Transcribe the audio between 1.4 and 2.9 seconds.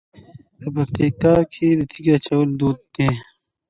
کې د تیږې اچول دود